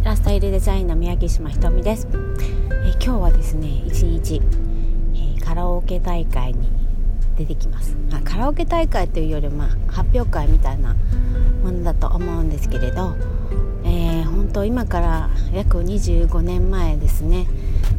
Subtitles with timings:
[0.00, 2.08] ラスタイルデザインの宮城島ひとみです、
[2.84, 4.40] え今日はですね一日、
[5.14, 6.68] えカラオケ大会に
[7.36, 7.94] 出てきます。
[8.10, 10.96] あカラオケ大会というよりまあ発表会みたいな
[11.62, 13.14] ものだと思うんですけれど、
[13.84, 17.46] えー、本当今から約25年前ですね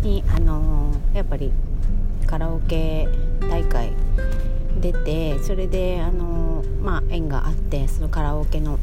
[0.02, 1.52] にあのー、やっぱり
[2.26, 3.08] カラオケ
[3.40, 3.94] 大会
[4.82, 8.80] 出てそれであのー、まあ縁があってそのカラオケの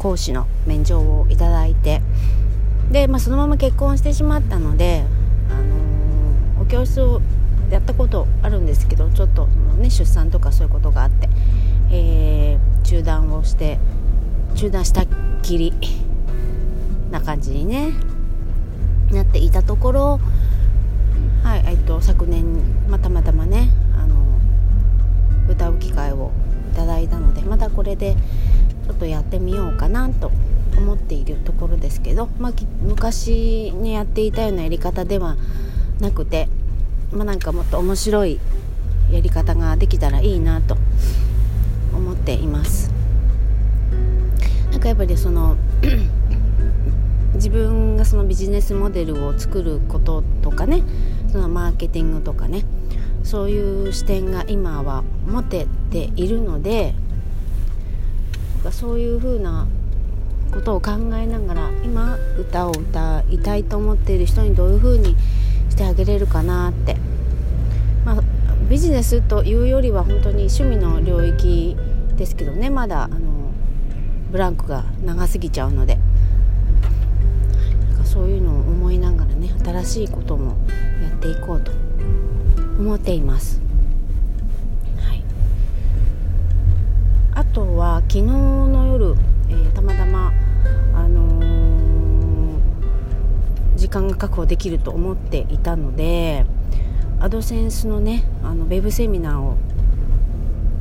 [0.00, 2.00] 講師の免状をいただいて
[2.90, 5.04] で、まあ、そのまま結婚してしまったので、
[5.50, 5.54] あ
[6.56, 7.20] のー、お教室を
[7.70, 11.28] やったことあるんですけどちょっと、ね、出産とかそういうことがあって、
[11.92, 13.78] えー、中断をして
[14.56, 15.06] 中断したっ
[15.42, 15.74] きり
[17.10, 17.92] な感じにね
[19.12, 20.20] なっていたところ、
[21.42, 24.16] はいえっと、昨年、まあ、たまたまねあの
[25.48, 26.32] 歌う機会を
[26.72, 28.16] いただいたのでまたこれで
[29.00, 30.30] とやってみようかなと
[30.76, 35.36] 思っているところですけど、まあ、昔にやっていたようなやり方では
[36.00, 36.48] なくて、
[37.10, 38.38] まあ、なんかもっと面白い
[39.10, 40.76] やり方ができたらいいなと
[41.94, 42.92] 思っています。
[44.70, 45.56] なんかやっぱりその
[47.34, 50.82] 自分がそのビジネスモデルを作ることとかね
[51.32, 52.64] そのマーケティングとかね
[53.24, 56.94] そういう視点が今は持てているので
[58.70, 59.66] そういう風な
[60.52, 65.16] ことを考えながら今歌を歌いたいと思っている人にどういう風に
[65.68, 66.96] してあげれるかなって、
[68.04, 68.22] まあ、
[68.68, 71.76] ビジネスというよりは本当に趣味の領域
[72.16, 72.68] ですけどね。
[72.70, 73.18] まだあの
[74.30, 75.98] ブランクが長すぎちゃうので。
[77.90, 80.56] なんかそういうのを思いながらね新しいことも
[81.02, 81.72] やっていこうと
[82.78, 83.60] 思っています。
[84.98, 85.22] はい、
[87.34, 88.49] あとは昨日
[93.90, 96.46] 間が確保できると思っていたので
[97.18, 99.56] アドセンスのねあのウェブセミナーを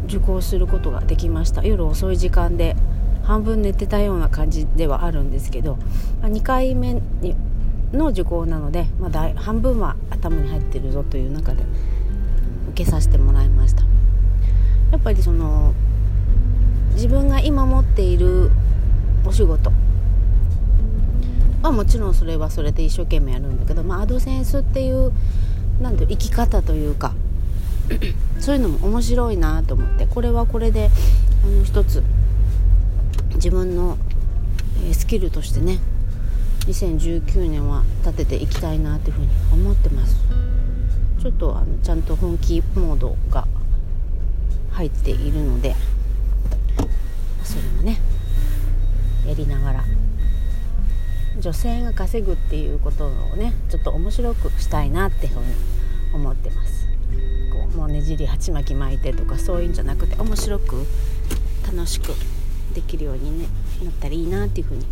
[0.06, 1.64] 受講することができました。
[1.64, 2.76] 夜遅い時間で
[3.24, 5.78] 半分寝てたような感じではあるんですけど
[6.22, 7.36] 2回目に
[7.94, 11.64] の受講なので、まあ、だ半分は頭に入ってるぞという中で
[12.72, 13.84] 受けさせてもらいました。
[14.92, 15.74] やっぱりその
[16.94, 18.52] 自分が今持っている
[19.26, 19.72] お仕事
[21.62, 25.12] まあ、もちろんそれはそれで一生懸命やるんだけど、まあ、アドセンスっていう
[25.82, 27.14] なんて生き方というか
[28.40, 30.90] そういうのも面白いなと思ってこれはこれで
[31.44, 32.04] あの一つ
[33.36, 33.98] 自分の、
[34.86, 35.80] えスキルとしてね
[36.68, 40.18] 2019年は立てていきたいなというふうに思ってます。
[41.22, 43.46] ちょっとあのちゃんと本気モードが
[44.72, 45.76] 入っているので
[47.44, 48.00] それもね
[49.28, 49.84] やりながら
[51.40, 55.46] 女性が稼ぐっていうことをねちょっと面白くしたいなっていうふうに
[56.14, 56.88] 思ってます。
[57.52, 60.86] こうもうねじり鉢巻き巻いてとかそういうんじゃなくて面白く
[61.66, 62.14] 楽しく
[62.74, 63.48] できるように、ね、
[63.84, 64.86] なったらいいなっていうふうに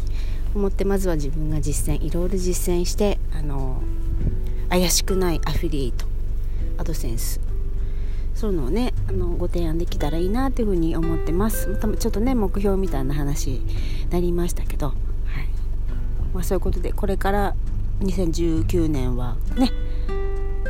[0.55, 3.81] 思ってまずは自分が実践いろいろ実践してあの
[4.69, 6.05] 怪しくないアフィリエイト
[6.77, 7.39] アドセンス
[8.35, 11.69] そういうのをねあのご提案できたらいいなというふうに思ってます。
[11.69, 13.61] またちょっとね目標みたいな話に
[14.11, 14.93] なりましたけど
[16.37, 17.55] まあ、そういうことでこれから
[18.01, 19.71] 2019年はね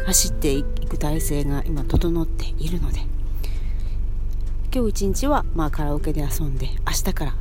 [0.05, 3.01] 走っていく体制が今整っているので
[4.73, 7.33] 今日一日はまあカラオケで遊んで明日から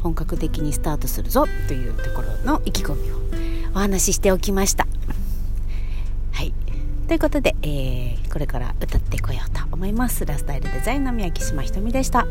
[0.00, 3.16] 本格的にスタートするぞというところの意気込みを
[3.74, 4.86] お話ししておきました。
[6.30, 6.54] はい
[7.08, 10.24] ということで、えー、これから歌ってこようと思います。
[10.24, 12.28] ラスタイルデザインの宮城島ひとみでした。